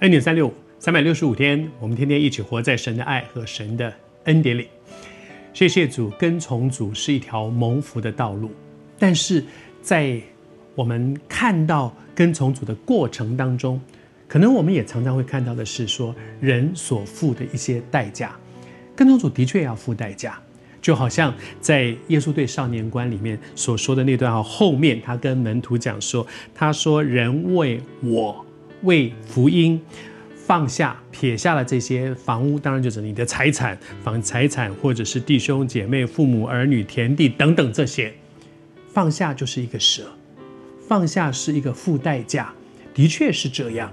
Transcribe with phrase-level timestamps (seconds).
[0.00, 3.90] 恩典三六五，三百六十五天，我们天天一起活在神的爱和神的
[4.24, 4.68] 恩典里。
[5.54, 8.50] 谢谢主，跟从主是一条蒙福的道路。
[8.98, 9.42] 但是
[9.80, 10.20] 在
[10.74, 13.80] 我们看到跟从主的过程当中，
[14.28, 18.36] 可能我们也常常会看到的是说人所付的一些代价。
[18.94, 20.38] 跟从主的确要付代价，
[20.82, 28.44] 就好像在耶稣对少年官里面所说的那段话后面，他跟门徒讲说：“他说人为我。”
[28.82, 29.80] 为福音
[30.34, 38.14] 放下、撇下了这些房屋，当然就是你的财产、房财产，或者是弟兄姐妹、父母儿女、田地等等这些，
[38.92, 40.04] 放下就是一个舍，
[40.86, 42.52] 放下是一个付代价，
[42.94, 43.92] 的确是这样。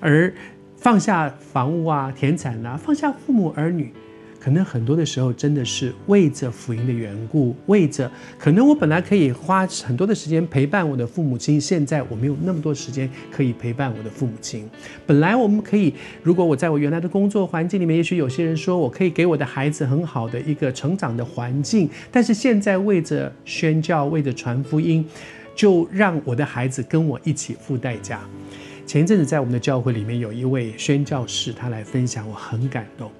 [0.00, 0.34] 而
[0.76, 3.92] 放下房屋啊、田产啊，放下父母儿女。
[4.40, 14.68] 可能很多的时候真的是为着福音的缘故，为着可能我本来可以花很多的时间陪伴我的父母亲，现在我没有那么多时间可以陪伴我的父母亲。
[15.04, 15.92] 本来我们可以，
[16.22, 25.04] 如果我在我原来的工作环境里面，也许有些人说我可以给我的孩子很好的一个成长的环境，但是现在为着宣教，为着传福音，
[25.54, 28.20] 就让我的孩子跟我一起付代价。
[28.86, 33.10] 前一阵子在我们的教会里面有一位宣教士，他来分享，我很感动。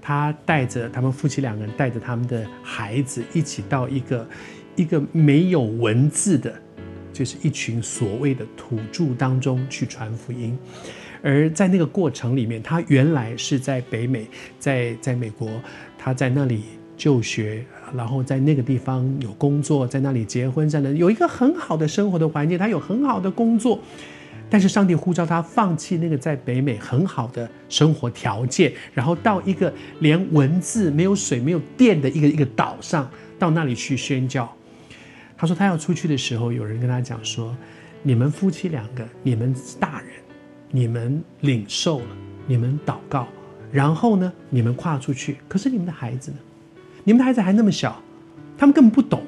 [0.00, 4.28] 他带着他们夫妻两个人，带着他们的孩子一起到一个
[4.76, 6.52] 一个没有文字的，
[7.12, 10.58] 就是一群所谓的土著当中去传福音。
[11.22, 14.26] 而在那个过程里面，他原来是在北美，
[14.58, 15.48] 在在美国，
[15.98, 16.62] 他在那里
[16.96, 17.62] 就学，
[17.94, 23.78] 然后在那个地方有工作，在那里结婚，在那有一个很好的生活的环境，他有很好的工作。
[24.50, 33.08] 但是上帝呼召他放弃那个在北美很好的生活条件，然后到一个连文字没有水没有电的一个一个岛上，
[33.38, 34.52] 到那里去宣教。
[35.38, 37.56] 他说他要出去的时候，有人跟他讲说
[38.02, 40.10] ：“你们夫妻两个，你们大人，
[40.70, 42.06] 你们领受了，
[42.46, 43.28] 你们祷告，
[43.70, 45.36] 然后呢，你们跨出去。
[45.48, 46.38] 可是你们的孩子呢？
[47.04, 48.02] 你们的孩子还那么小，
[48.58, 49.22] 他们根本不懂。”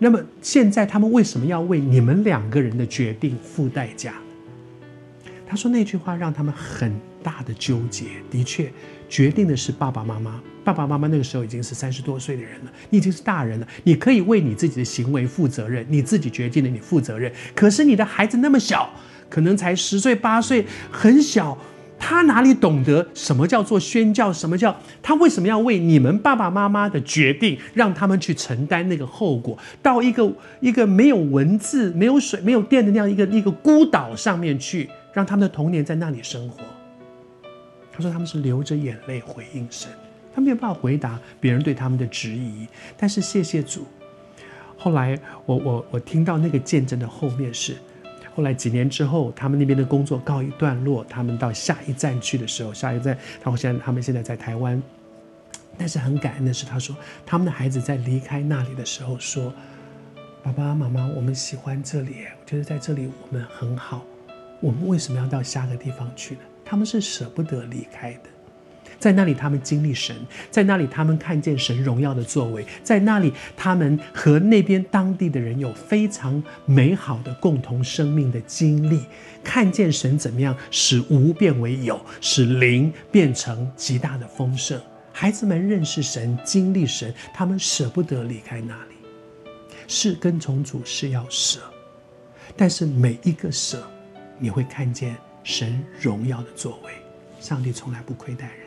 [0.00, 4.14] 那么现在他们为什么要为你们两个人的决定付代价？
[5.52, 6.90] 他说那句话让他们很
[7.22, 8.06] 大的纠结。
[8.30, 8.72] 的确，
[9.06, 10.40] 决定的是爸爸妈妈。
[10.64, 17.30] 爸爸妈妈那个时候已经是三十多岁的人了，你已经是大人了，你可以为你自己的行为负责任，你自己决定了，你负责任。
[17.54, 18.88] 可是你的孩子那么小，
[19.28, 21.58] 可能才十岁八岁，很小。
[21.98, 24.32] 他哪里懂得什么叫做宣教？
[24.32, 29.56] 什么叫他为什么要为你们爸爸妈妈的决定让他们去承担那个后果？
[29.82, 36.64] 到一个一个没有文字、没有水、没有电的那样一个一个孤岛上面去，让他们的童年在那里生活。
[37.92, 39.90] 他说他们是流着眼泪回应神，
[40.34, 42.66] 他没有办法回答别人对他们的质疑。
[42.96, 43.86] 但是谢谢主，
[44.76, 47.76] 后来我我我听到那个见证的后面是。
[48.34, 54.82] 后来几年之后，他们那边的工作告一段落，他们到下一站去的时候，下一站，他们现在他们现在在台湾，
[55.76, 56.96] 但是很感恩的是，他说
[57.26, 59.52] 他们的孩子在离开那里的时候说
[60.42, 64.02] ：“爸爸妈妈，我们喜欢这里，我觉得在这里我们很好，
[64.62, 68.20] 我们为什么要到下个地方去呢？”他们是舍不得离开的。
[68.98, 70.16] 在那里，他们经历神；
[70.48, 79.00] 在那里，他们看见神荣耀的作为；在那里，他们和那边当地的人有非常美好的共同生命的经历，
[79.42, 84.80] 看见神怎么样使无变为有，使零变成极大的丰盛。
[85.12, 88.94] 孩子们认识神，经历神，他们舍不得离开那里。
[89.88, 91.58] 是跟从主是要舍，
[92.56, 93.84] 但是每一个舍，
[94.42, 96.92] 你会看见神荣耀的作为。
[97.38, 98.61] 上帝从来不亏待人。